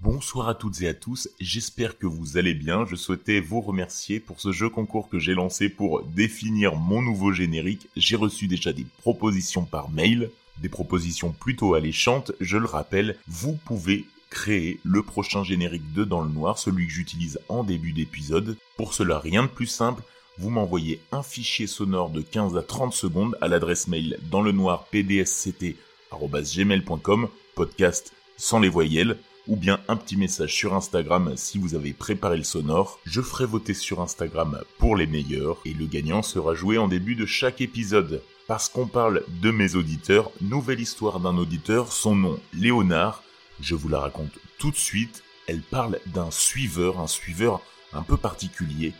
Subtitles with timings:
[0.00, 2.84] Bonsoir à toutes et à tous, j'espère que vous allez bien.
[2.84, 7.32] Je souhaitais vous remercier pour ce jeu concours que j'ai lancé pour définir mon nouveau
[7.32, 7.88] générique.
[7.96, 12.32] J'ai reçu déjà des propositions par mail, des propositions plutôt alléchantes.
[12.40, 16.92] Je le rappelle, vous pouvez créer le prochain générique de Dans le Noir, celui que
[16.92, 18.58] j'utilise en début d'épisode.
[18.76, 20.02] Pour cela, rien de plus simple,
[20.36, 24.52] vous m'envoyez un fichier sonore de 15 à 30 secondes à l'adresse mail dans le
[24.52, 29.16] noir pdsct.gmail.com, podcast sans les voyelles,
[29.48, 32.98] ou bien un petit message sur Instagram si vous avez préparé le sonore.
[33.04, 37.14] Je ferai voter sur Instagram pour les meilleurs, et le gagnant sera joué en début
[37.14, 38.22] de chaque épisode.
[38.46, 43.22] Parce qu'on parle de mes auditeurs, nouvelle histoire d'un auditeur, son nom Léonard,
[43.60, 47.60] je vous la raconte tout de suite, elle parle d'un suiveur, un suiveur
[47.92, 48.92] un peu particulier.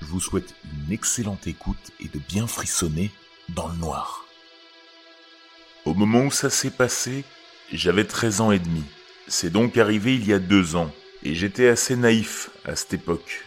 [0.00, 3.10] Je vous souhaite une excellente écoute et de bien frissonner
[3.50, 4.24] dans le noir.
[5.84, 7.24] Au moment où ça s'est passé,
[7.72, 8.82] j'avais 13 ans et demi.
[9.32, 10.90] C'est donc arrivé il y a deux ans,
[11.22, 13.44] et j'étais assez naïf à cette époque.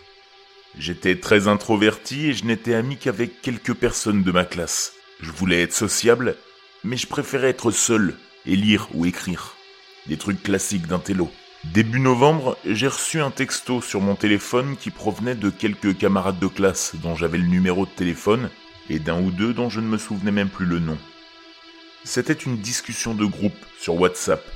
[0.79, 4.93] J'étais très introverti et je n'étais ami qu'avec quelques personnes de ma classe.
[5.19, 6.37] Je voulais être sociable,
[6.85, 9.55] mais je préférais être seul et lire ou écrire.
[10.07, 11.29] Des trucs classiques d'un télo.
[11.65, 16.47] Début novembre, j'ai reçu un texto sur mon téléphone qui provenait de quelques camarades de
[16.47, 18.49] classe dont j'avais le numéro de téléphone
[18.89, 20.97] et d'un ou deux dont je ne me souvenais même plus le nom.
[22.05, 24.49] C'était une discussion de groupe sur WhatsApp,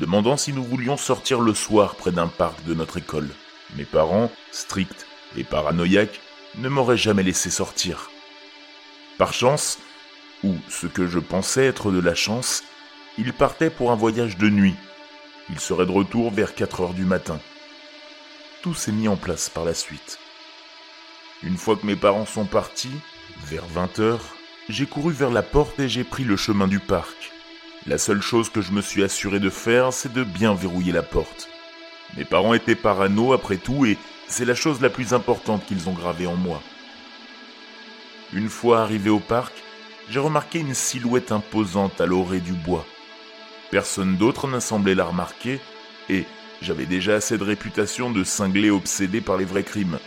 [0.00, 3.28] demandant si nous voulions sortir le soir près d'un parc de notre école.
[3.76, 6.20] Mes parents, stricts et paranoïaques,
[6.56, 8.10] ne m'auraient jamais laissé sortir.
[9.18, 9.78] Par chance,
[10.44, 12.64] ou ce que je pensais être de la chance,
[13.18, 14.74] ils partaient pour un voyage de nuit.
[15.50, 17.40] Ils seraient de retour vers 4 heures du matin.
[18.62, 20.18] Tout s'est mis en place par la suite.
[21.42, 23.00] Une fois que mes parents sont partis,
[23.44, 24.36] vers 20 heures,
[24.68, 27.31] j'ai couru vers la porte et j'ai pris le chemin du parc.
[27.86, 31.02] La seule chose que je me suis assuré de faire, c'est de bien verrouiller la
[31.02, 31.48] porte.
[32.16, 35.92] Mes parents étaient parano après tout et c'est la chose la plus importante qu'ils ont
[35.92, 36.62] gravée en moi.
[38.32, 39.52] Une fois arrivé au parc,
[40.08, 42.86] j'ai remarqué une silhouette imposante à l'orée du bois.
[43.72, 45.60] Personne d'autre n'a semblé la remarquer
[46.08, 46.24] et
[46.60, 49.98] j'avais déjà assez de réputation de cinglé obsédé par les vrais crimes.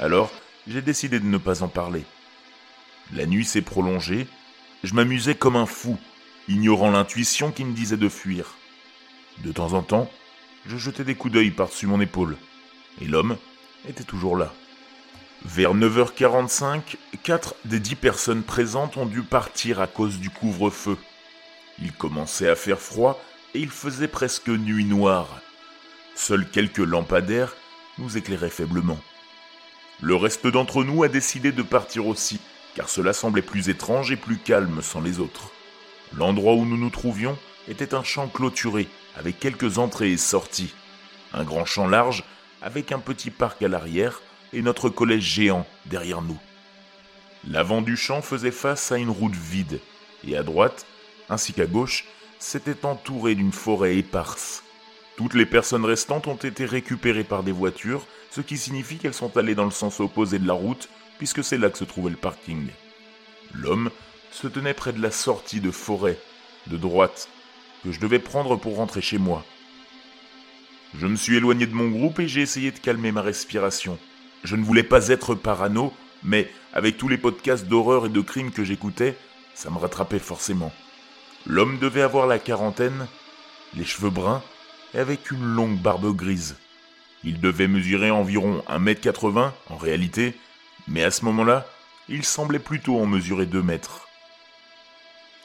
[0.00, 0.30] Alors,
[0.66, 2.04] j'ai décidé de ne pas en parler.
[3.12, 4.26] La nuit s'est prolongée,
[4.82, 5.98] je m'amusais comme un fou,
[6.48, 8.54] ignorant l'intuition qui me disait de fuir.
[9.44, 10.10] De temps en temps,
[10.66, 12.36] je jetais des coups d'œil par-dessus mon épaule,
[13.00, 13.36] et l'homme
[13.88, 14.52] était toujours là.
[15.44, 20.96] Vers 9h45, quatre des dix personnes présentes ont dû partir à cause du couvre-feu.
[21.80, 23.20] Il commençait à faire froid
[23.54, 25.40] et il faisait presque nuit noire.
[26.16, 27.54] Seuls quelques lampadaires
[27.98, 28.98] nous éclairaient faiblement.
[30.00, 32.40] Le reste d'entre nous a décidé de partir aussi,
[32.74, 35.52] car cela semblait plus étrange et plus calme sans les autres.
[36.16, 37.38] L'endroit où nous nous trouvions
[37.68, 40.74] était un champ clôturé, avec quelques entrées et sorties.
[41.32, 42.24] Un grand champ large,
[42.62, 46.38] avec un petit parc à l'arrière, et notre collège géant derrière nous.
[47.48, 49.80] L'avant du champ faisait face à une route vide,
[50.26, 50.86] et à droite,
[51.28, 52.04] ainsi qu'à gauche,
[52.38, 54.62] c'était entouré d'une forêt éparse.
[55.16, 59.36] Toutes les personnes restantes ont été récupérées par des voitures, ce qui signifie qu'elles sont
[59.36, 60.88] allées dans le sens opposé de la route,
[61.18, 62.68] puisque c'est là que se trouvait le parking.
[63.52, 63.90] L'homme
[64.30, 66.18] se tenait près de la sortie de forêt,
[66.66, 67.28] de droite,
[67.84, 69.44] que je devais prendre pour rentrer chez moi.
[70.96, 73.98] Je me suis éloigné de mon groupe et j'ai essayé de calmer ma respiration.
[74.44, 78.52] Je ne voulais pas être parano, mais avec tous les podcasts d'horreur et de crimes
[78.52, 79.16] que j'écoutais,
[79.54, 80.72] ça me rattrapait forcément.
[81.46, 83.06] L'homme devait avoir la quarantaine,
[83.74, 84.42] les cheveux bruns
[84.94, 86.56] et avec une longue barbe grise.
[87.24, 90.34] Il devait mesurer environ 1m80 en réalité,
[90.86, 91.66] mais à ce moment-là,
[92.08, 94.07] il semblait plutôt en mesurer 2 mètres.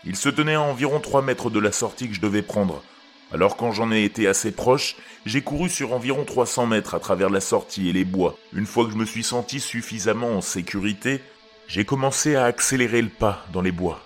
[0.06, 2.84] Il se tenait à environ 3 mètres de la sortie que je devais prendre.
[3.32, 7.30] Alors quand j'en ai été assez proche, j'ai couru sur environ 300 mètres à travers
[7.30, 8.38] la sortie et les bois.
[8.54, 11.22] Une fois que je me suis senti suffisamment en sécurité,
[11.68, 14.04] j'ai commencé à accélérer le pas dans les bois.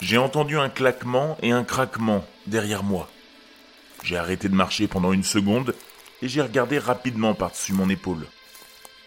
[0.00, 3.08] J'ai entendu un claquement et un craquement derrière moi.
[4.04, 5.74] J'ai arrêté de marcher pendant une seconde
[6.22, 8.26] et j'ai regardé rapidement par-dessus mon épaule.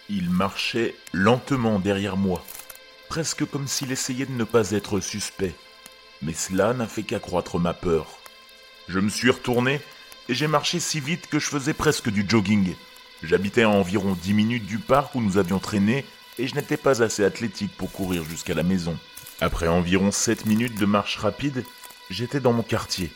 [0.10, 2.44] Il marchait lentement derrière moi,
[3.08, 5.54] presque comme s'il essayait de ne pas être suspect.
[6.22, 8.08] Mais cela n'a fait qu'accroître ma peur.
[8.88, 9.82] Je me suis retourné
[10.30, 12.76] et j'ai marché si vite que je faisais presque du jogging.
[13.24, 16.06] J'habitais à environ dix minutes du parc où nous avions traîné
[16.38, 18.98] et je n'étais pas assez athlétique pour courir jusqu'à la maison.
[19.40, 21.64] Après environ 7 minutes de marche rapide,
[22.10, 23.12] j'étais dans mon quartier.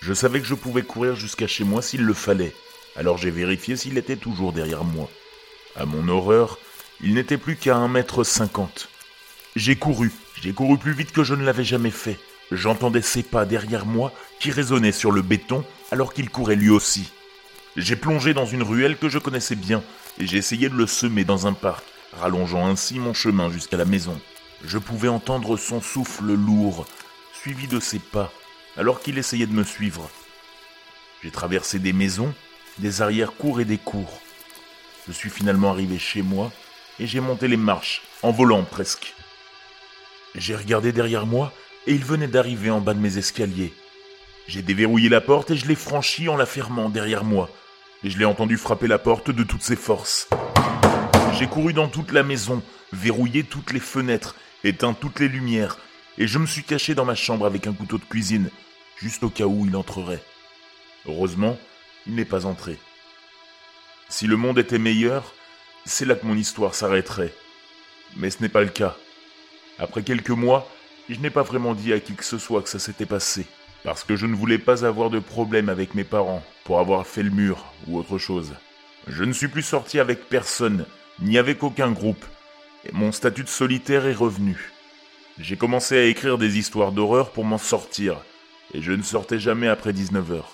[0.00, 2.54] Je savais que je pouvais courir jusqu'à chez moi s'il le fallait,
[2.96, 5.08] alors j'ai vérifié s'il était toujours derrière moi.
[5.74, 6.58] À mon horreur,
[7.02, 8.88] il n'était plus qu'à un mètre cinquante.
[9.56, 10.12] J'ai couru,
[10.42, 12.18] j'ai couru plus vite que je ne l'avais jamais fait.
[12.52, 17.10] J'entendais ses pas derrière moi qui résonnaient sur le béton alors qu'il courait lui aussi.
[17.74, 19.82] J'ai plongé dans une ruelle que je connaissais bien
[20.18, 21.82] et j'ai essayé de le semer dans un parc,
[22.12, 24.20] rallongeant ainsi mon chemin jusqu'à la maison.
[24.62, 26.84] Je pouvais entendre son souffle lourd,
[27.32, 28.30] suivi de ses pas,
[28.76, 30.10] alors qu'il essayait de me suivre.
[31.22, 32.34] J'ai traversé des maisons,
[32.76, 34.20] des arrière-cours et des cours.
[35.08, 36.52] Je suis finalement arrivé chez moi
[37.00, 39.14] et j'ai monté les marches, en volant presque.
[40.36, 41.52] J'ai regardé derrière moi
[41.86, 43.72] et il venait d'arriver en bas de mes escaliers.
[44.46, 47.50] J'ai déverrouillé la porte et je l'ai franchie en la fermant derrière moi.
[48.04, 50.28] Et je l'ai entendu frapper la porte de toutes ses forces.
[51.38, 52.62] J'ai couru dans toute la maison,
[52.92, 55.78] verrouillé toutes les fenêtres, éteint toutes les lumières,
[56.18, 58.50] et je me suis caché dans ma chambre avec un couteau de cuisine,
[58.98, 60.22] juste au cas où il entrerait.
[61.06, 61.58] Heureusement,
[62.06, 62.78] il n'est pas entré.
[64.08, 65.34] Si le monde était meilleur,
[65.84, 67.32] c'est là que mon histoire s'arrêterait.
[68.16, 68.96] Mais ce n'est pas le cas.
[69.78, 70.68] Après quelques mois,
[71.08, 73.46] je n'ai pas vraiment dit à qui que ce soit que ça s'était passé,
[73.84, 77.22] parce que je ne voulais pas avoir de problème avec mes parents pour avoir fait
[77.22, 78.54] le mur ou autre chose.
[79.06, 80.86] Je ne suis plus sorti avec personne,
[81.20, 82.24] ni avec aucun groupe,
[82.84, 84.72] et mon statut de solitaire est revenu.
[85.38, 88.16] J'ai commencé à écrire des histoires d'horreur pour m'en sortir,
[88.72, 90.52] et je ne sortais jamais après 19 heures.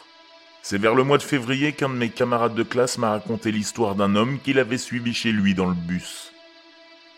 [0.63, 3.95] C'est vers le mois de février qu'un de mes camarades de classe m'a raconté l'histoire
[3.95, 6.32] d'un homme qu'il avait suivi chez lui dans le bus.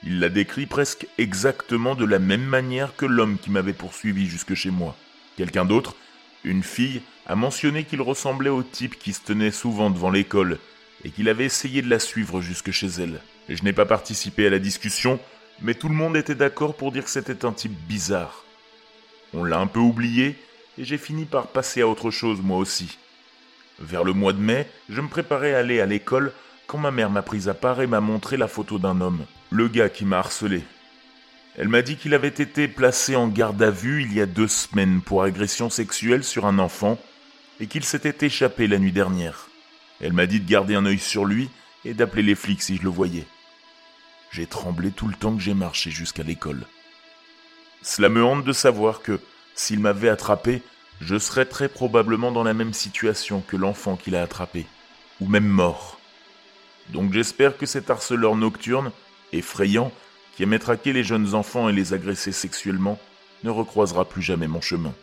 [0.06, 4.54] Il l'a décrit presque exactement de la même manière que l'homme qui m'avait poursuivi jusque
[4.54, 4.94] chez moi.
[5.36, 5.96] Quelqu'un d'autre,
[6.44, 10.58] une fille, a mentionné qu'il ressemblait au type qui se tenait souvent devant l'école
[11.04, 13.20] et qu'il avait essayé de la suivre jusque chez elle.
[13.48, 15.18] je n'ai pas participé à la discussion,
[15.62, 18.44] mais tout le monde était d'accord pour dire que c'était un type bizarre.
[19.32, 20.36] On l'a un peu oublié
[20.76, 22.98] et j'ai fini par passer à autre chose moi aussi.
[23.80, 26.32] Vers le mois de mai, je me préparais à aller à l'école
[26.66, 29.68] quand ma mère m'a prise à part et m'a montré la photo d'un homme, le
[29.68, 30.62] gars qui m'a harcelé.
[31.56, 34.48] Elle m'a dit qu'il avait été placé en garde à vue il y a deux
[34.48, 36.98] semaines pour agression sexuelle sur un enfant
[37.60, 39.48] et qu'il s'était échappé la nuit dernière.
[40.00, 41.48] Elle m'a dit de garder un œil sur lui
[41.84, 43.26] et d'appeler les flics si je le voyais.
[44.32, 46.66] J'ai tremblé tout le temps que j'ai marché jusqu'à l'école.
[47.82, 49.20] Cela me hante de savoir que,
[49.54, 50.62] s'il m'avait attrapé,
[51.00, 54.66] je serais très probablement dans la même situation que l'enfant qu'il a attrapé,
[55.20, 56.00] ou même mort.
[56.88, 58.90] Donc j'espère que cet harceleur nocturne,
[59.38, 59.92] effrayant,
[60.36, 62.98] qui aimait traquer les jeunes enfants et les agresser sexuellement,
[63.44, 64.94] ne recroisera plus jamais mon chemin.